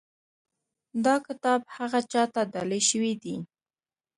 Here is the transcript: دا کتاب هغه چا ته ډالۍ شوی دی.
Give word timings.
دا 1.05 1.15
کتاب 1.27 1.61
هغه 1.75 1.99
چا 2.11 2.23
ته 2.33 2.41
ډالۍ 2.51 2.81
شوی 2.89 3.13
دی. 3.23 3.35